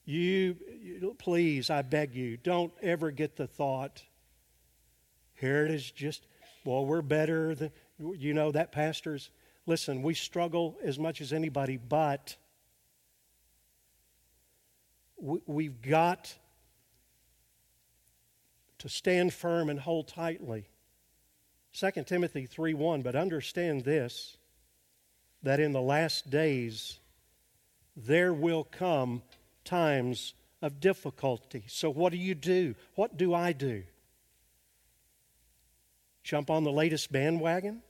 [0.03, 4.03] You, you, please, I beg you, don't ever get the thought,
[5.35, 6.27] here it is just,
[6.65, 9.29] well, we're better than, you know, that pastor's.
[9.69, 12.35] Listen, we struggle as much as anybody, but
[15.15, 16.35] we, we've got
[18.79, 20.65] to stand firm and hold tightly.
[21.73, 24.37] 2 Timothy 3 1, but understand this
[25.43, 26.97] that in the last days
[27.95, 29.21] there will come
[29.65, 31.65] times of difficulty.
[31.67, 32.73] So, what do you do?
[32.95, 33.83] What do I do?
[36.23, 37.83] Jump on the latest bandwagon?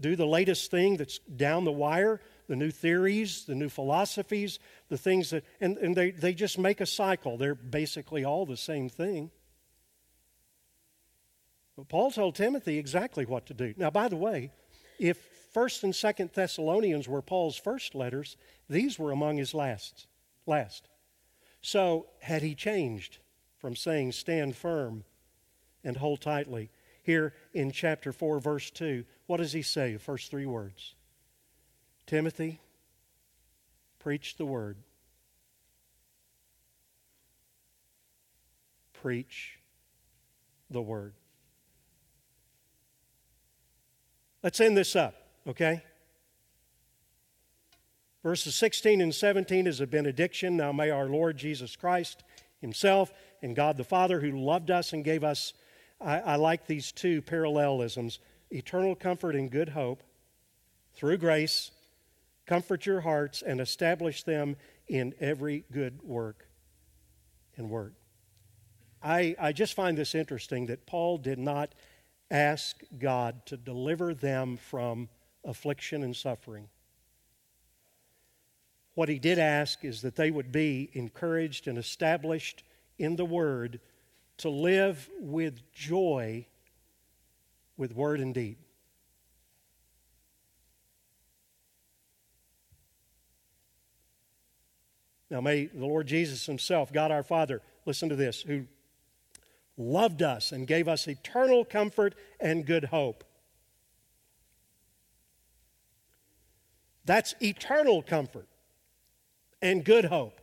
[0.00, 2.20] Do the latest thing that's down the wire?
[2.48, 6.80] The new theories, the new philosophies, the things that, and, and they, they just make
[6.80, 7.38] a cycle.
[7.38, 9.30] They're basically all the same thing.
[11.76, 13.74] But Paul told Timothy exactly what to do.
[13.76, 14.52] Now, by the way,
[14.98, 15.18] if
[15.54, 18.36] 1st and 2nd Thessalonians were Paul's first letters,
[18.68, 20.06] these were among his last.
[20.46, 20.88] Last.
[21.62, 23.18] So, had he changed
[23.56, 25.04] from saying, Stand firm
[25.84, 26.70] and hold tightly.
[27.04, 29.92] Here in chapter 4, verse 2, what does he say?
[29.92, 30.94] The first three words
[32.06, 32.60] Timothy,
[33.98, 34.78] preach the word.
[38.94, 39.58] Preach
[40.70, 41.12] the word.
[44.42, 45.14] Let's end this up,
[45.46, 45.82] okay?
[48.22, 50.56] Verses 16 and 17 is a benediction.
[50.56, 52.24] Now may our Lord Jesus Christ
[52.62, 55.52] Himself and God the Father, who loved us and gave us,
[56.00, 58.18] I, I like these two parallelisms
[58.50, 60.02] eternal comfort and good hope
[60.94, 61.72] through grace,
[62.46, 66.46] comfort your hearts and establish them in every good work
[67.56, 67.94] and word.
[69.02, 71.74] I, I just find this interesting that Paul did not
[72.30, 75.08] ask God to deliver them from
[75.44, 76.68] affliction and suffering.
[78.94, 82.62] What he did ask is that they would be encouraged and established
[82.98, 83.80] in the Word
[84.38, 86.46] to live with joy
[87.76, 88.56] with word and deed.
[95.30, 98.66] Now, may the Lord Jesus Himself, God our Father, listen to this, who
[99.76, 103.24] loved us and gave us eternal comfort and good hope.
[107.04, 108.46] That's eternal comfort
[109.60, 110.40] and good hope.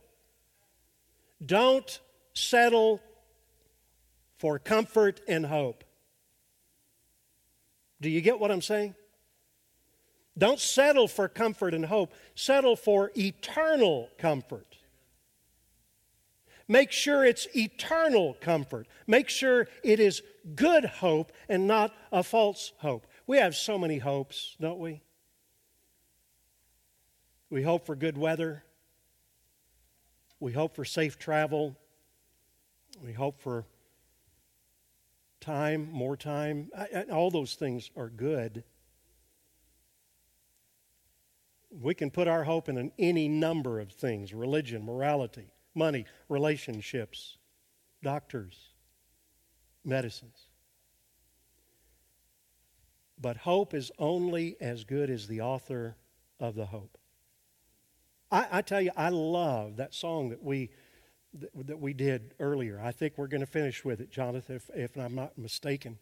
[1.44, 2.00] Don't
[2.34, 3.00] settle
[4.42, 5.84] for comfort and hope.
[8.00, 8.96] Do you get what I'm saying?
[10.36, 12.12] Don't settle for comfort and hope.
[12.34, 14.78] Settle for eternal comfort.
[16.66, 18.88] Make sure it's eternal comfort.
[19.06, 20.24] Make sure it is
[20.56, 23.06] good hope and not a false hope.
[23.28, 25.02] We have so many hopes, don't we?
[27.48, 28.64] We hope for good weather.
[30.40, 31.76] We hope for safe travel.
[33.04, 33.66] We hope for
[35.42, 36.70] time, more time.
[37.12, 38.64] All those things are good.
[41.70, 47.36] We can put our hope in any number of things religion, morality, money, relationships,
[48.02, 48.72] doctors,
[49.84, 50.48] medicines.
[53.20, 55.96] But hope is only as good as the author
[56.40, 56.98] of the hope.
[58.30, 60.70] I, I tell you, I love that song that we
[61.40, 62.80] that, that we did earlier.
[62.82, 65.98] I think we're going to finish with it, Jonathan, if, if I'm not mistaken.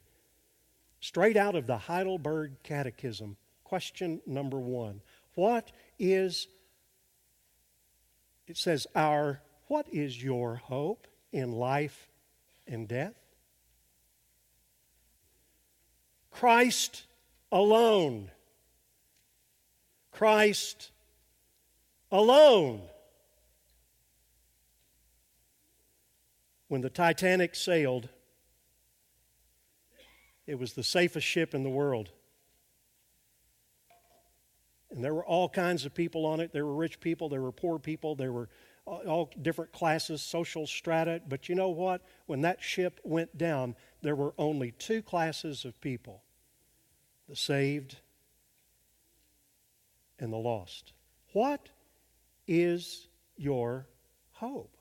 [1.01, 5.01] Straight out of the Heidelberg Catechism, question number one
[5.35, 6.49] What is,
[8.47, 12.09] it says, our, what is your hope in life
[12.67, 13.15] and death?
[16.31, 17.05] Christ
[17.53, 18.31] alone.
[20.13, 20.91] Christ
[22.11, 22.83] alone.
[26.71, 28.09] When the Titanic sailed,
[30.47, 32.13] it was the safest ship in the world.
[34.93, 36.53] And there were all kinds of people on it.
[36.53, 38.49] There were rich people, there were poor people, there were
[38.87, 41.21] all different classes, social strata.
[41.29, 42.03] But you know what?
[42.27, 46.23] When that ship went down, there were only two classes of people
[47.29, 47.97] the saved
[50.21, 50.93] and the lost.
[51.33, 51.69] What
[52.47, 53.89] is your
[54.35, 54.77] hope?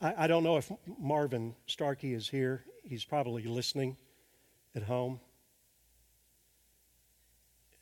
[0.00, 2.64] I, I don't know if Marvin Starkey is here.
[2.84, 3.96] He's probably listening
[4.74, 5.20] at home.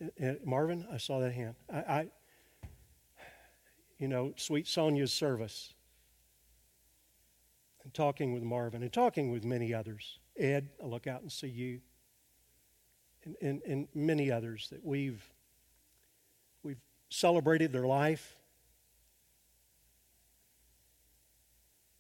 [0.03, 1.55] Uh, uh, Marvin, I saw that hand.
[1.73, 2.09] I, I,
[3.99, 5.73] you know, sweet Sonia's service,
[7.83, 10.19] and talking with Marvin, and talking with many others.
[10.39, 11.81] Ed, I look out and see you,
[13.25, 15.25] and, and, and many others that we've,
[16.63, 18.37] we've celebrated their life.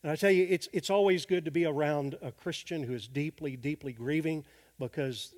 [0.06, 3.08] And I tell you, it's, it's always good to be around a Christian who is
[3.08, 4.44] deeply, deeply grieving
[4.78, 5.34] because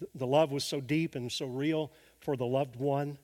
[0.00, 3.16] the, the love was so deep and so real for the loved one.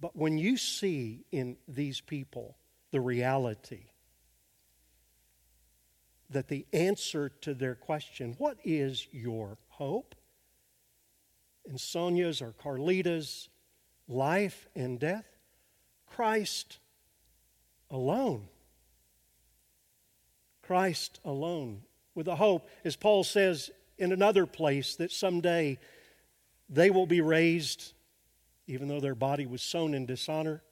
[0.00, 2.56] But when you see in these people
[2.90, 3.84] the reality
[6.30, 10.14] that the answer to their question, What is your hope?
[11.66, 13.50] in Sonia's or Carlita's
[14.08, 15.26] life and death,
[16.06, 16.78] Christ
[17.96, 18.48] alone.
[20.62, 21.82] Christ alone.
[22.14, 25.78] With a hope, as Paul says in another place, that someday
[26.68, 27.92] they will be raised,
[28.66, 30.62] even though their body was sown in dishonor,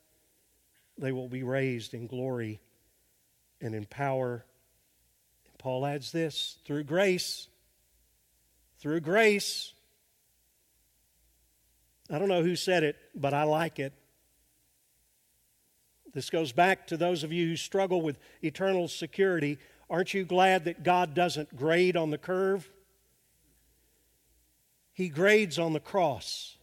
[0.97, 2.61] they will be raised in glory
[3.61, 4.45] and in power
[5.65, 7.49] Paul adds this through grace,
[8.81, 9.73] through grace,
[12.11, 13.95] I don't know who said it, but I like it.
[16.15, 19.59] This goes back to those of you who struggle with eternal security.
[19.91, 22.71] Aren't you glad that God doesn't grade on the curve?
[24.93, 26.57] He grades on the cross.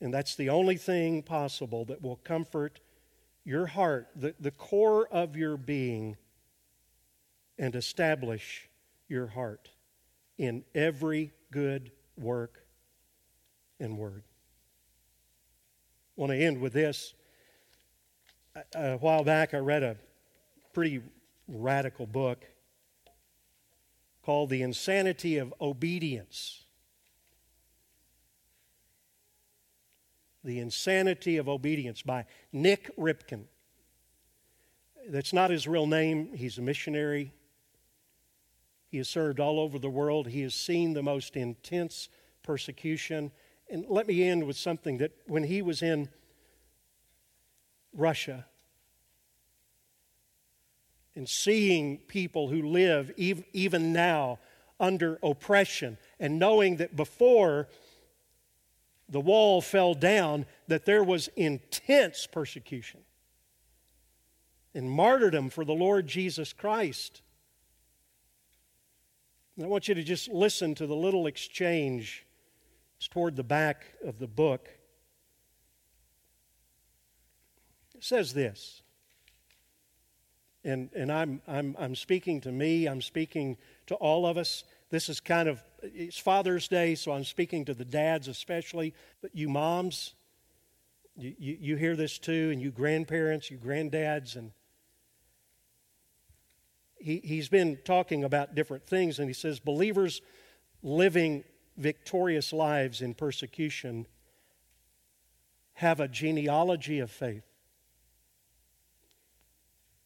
[0.00, 2.80] And that's the only thing possible that will comfort
[3.44, 6.16] your heart, the, the core of your being,
[7.58, 8.68] and establish
[9.08, 9.70] your heart
[10.36, 12.66] in every good work
[13.80, 14.24] and word.
[16.16, 17.12] Want to end with this.
[18.74, 19.96] A while back, I read a
[20.72, 21.02] pretty
[21.46, 22.44] radical book
[24.22, 26.64] called The Insanity of Obedience.
[30.42, 33.44] The Insanity of Obedience by Nik Ripken.
[35.08, 36.32] That's not his real name.
[36.32, 37.32] He's a missionary.
[38.88, 40.28] He has served all over the world.
[40.28, 42.08] He has seen the most intense
[42.42, 43.32] persecution.
[43.68, 46.08] And let me end with something that when he was in
[47.92, 48.46] Russia
[51.14, 54.38] and seeing people who live even now
[54.78, 57.68] under oppression and knowing that before
[59.08, 63.00] the wall fell down that there was intense persecution
[64.74, 67.22] and martyrdom for the Lord Jesus Christ.
[69.56, 72.25] And I want you to just listen to the little exchange.
[72.98, 74.68] It's toward the back of the book.
[77.94, 78.82] It says this,
[80.64, 84.64] and, and I'm, I'm, I'm speaking to me, I'm speaking to all of us.
[84.90, 88.92] This is kind of, it's Father's Day, so I'm speaking to the dads especially,
[89.22, 90.14] but you moms,
[91.16, 94.52] you, you, you hear this too, and you grandparents, you granddads, and
[96.98, 100.20] he, he's been talking about different things, and he says believers
[100.82, 101.44] living
[101.76, 104.06] victorious lives in persecution
[105.74, 107.44] have a genealogy of faith.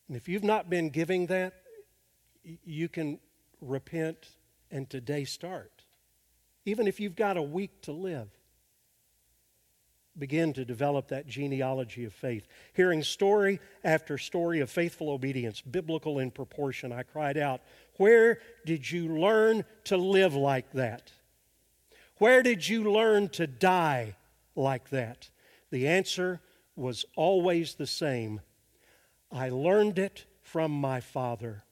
[0.08, 1.54] And if you've not been giving that,
[2.42, 3.20] you can
[3.60, 4.30] repent
[4.70, 5.84] and today start.
[6.64, 8.28] Even if you've got a week to live,
[10.18, 12.46] begin to develop that genealogy of faith.
[12.74, 17.60] Hearing story after story of faithful obedience, biblical in proportion, I cried out,
[17.96, 21.12] Where did you learn to live like that?
[22.20, 24.14] Where did you learn to die
[24.54, 25.30] like that?
[25.70, 26.42] The answer
[26.76, 28.42] was always the same
[29.32, 31.64] I learned it from my father,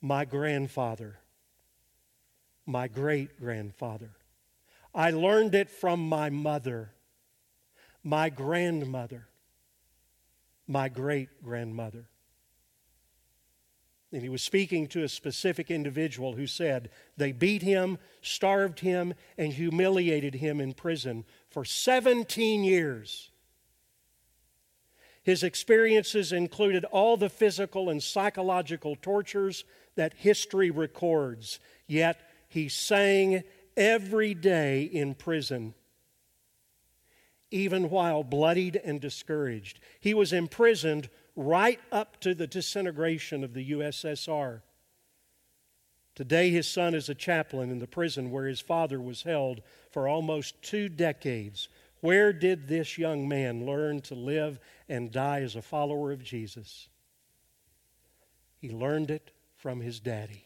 [0.00, 1.18] my grandfather,
[2.66, 4.10] my great grandfather.
[4.94, 6.92] I learned it from my mother,
[8.04, 9.26] my grandmother,
[10.68, 12.06] my great grandmother.
[14.14, 19.14] And he was speaking to a specific individual who said, They beat him, starved him,
[19.36, 23.32] and humiliated him in prison for 17 years.
[25.24, 29.64] His experiences included all the physical and psychological tortures
[29.96, 31.58] that history records,
[31.88, 33.42] yet he sang
[33.76, 35.74] every day in prison,
[37.50, 39.80] even while bloodied and discouraged.
[39.98, 44.62] He was imprisoned right up to the disintegration of the USSR.
[46.14, 50.06] Today, his son is a chaplain in the prison where his father was held for
[50.06, 51.68] almost two decades.
[52.00, 56.88] Where did this young man learn to live and die as a follower of Jesus?
[58.58, 60.44] He learned it from his daddy.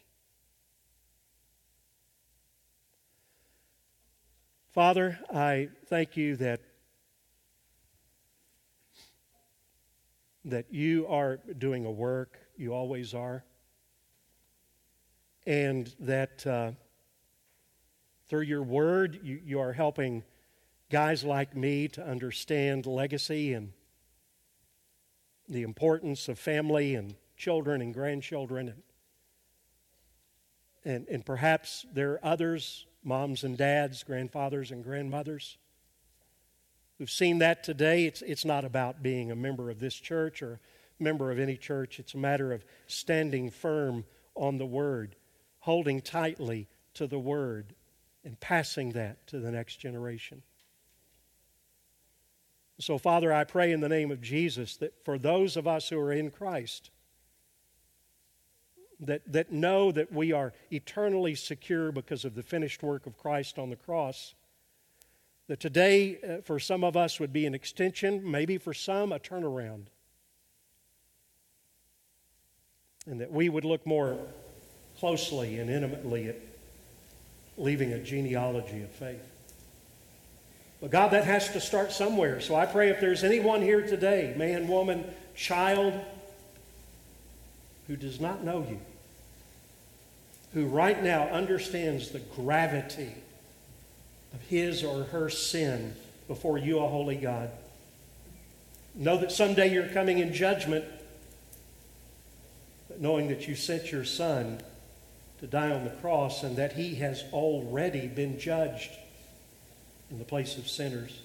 [4.71, 6.61] Father, I thank you that
[10.45, 13.43] that you are doing a work, you always are,
[15.45, 16.71] and that uh,
[18.27, 20.23] through your word, you, you are helping
[20.89, 23.73] guys like me to understand legacy and
[25.47, 28.69] the importance of family and children and grandchildren.
[28.69, 28.83] And,
[30.85, 35.57] and, and perhaps there are others, moms and dads, grandfathers and grandmothers,
[36.99, 38.05] We've seen that today.
[38.05, 40.59] It's, it's not about being a member of this church or
[40.99, 41.97] a member of any church.
[41.97, 44.03] It's a matter of standing firm
[44.35, 45.15] on the Word,
[45.59, 47.73] holding tightly to the Word,
[48.25, 50.43] and passing that to the next generation.
[52.79, 55.99] So, Father, I pray in the name of Jesus that for those of us who
[55.99, 56.91] are in Christ,
[58.99, 63.57] that, that know that we are eternally secure because of the finished work of Christ
[63.57, 64.33] on the cross,
[65.49, 69.17] that today, uh, for some of us, would be an extension, maybe for some, a
[69.17, 69.85] turnaround.
[73.07, 74.19] And that we would look more
[74.99, 76.35] closely and intimately at
[77.57, 79.27] leaving a genealogy of faith.
[80.81, 82.39] But God, that has to start somewhere.
[82.41, 85.03] So I pray if there's anyone here today, man, woman,
[85.35, 85.99] child,
[87.87, 88.79] who does not know you,
[90.53, 93.15] who right now understands the gravity
[94.33, 95.95] of his or her sin
[96.27, 97.49] before you, a holy God.
[98.95, 100.85] Know that someday you're coming in judgment,
[102.87, 104.61] but knowing that you sent your son
[105.39, 108.91] to die on the cross and that he has already been judged
[110.11, 111.21] in the place of sinners.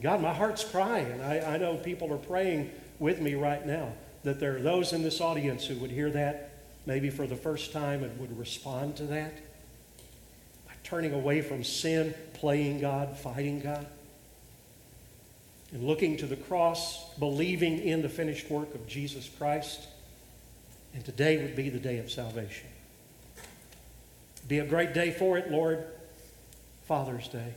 [0.00, 1.20] God, my heart's crying.
[1.20, 3.92] I, I know people are praying with me right now
[4.24, 6.50] that there are those in this audience who would hear that
[6.86, 9.34] maybe for the first time and would respond to that
[10.92, 13.86] turning away from sin, playing God, fighting God,
[15.72, 19.80] and looking to the cross, believing in the finished work of Jesus Christ.
[20.92, 22.66] And today would be the day of salvation.
[24.46, 25.82] Be a great day for it, Lord.
[26.84, 27.54] Father's Day.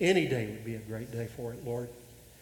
[0.00, 1.90] Any day would be a great day for it, Lord.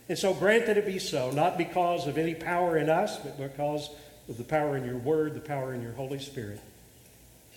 [0.09, 3.37] And so grant that it be so, not because of any power in us, but
[3.37, 3.91] because
[4.29, 6.61] of the power in your word, the power in your Holy Spirit.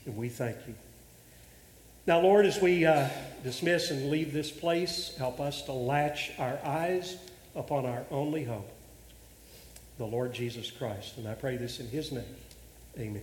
[0.07, 0.73] And we thank you.
[2.09, 3.07] Now, Lord, as we uh,
[3.43, 7.17] dismiss and leave this place, help us to latch our eyes
[7.55, 8.67] upon our only hope,
[9.99, 11.19] the Lord Jesus Christ.
[11.19, 12.35] And I pray this in his name.
[12.97, 13.21] Amen.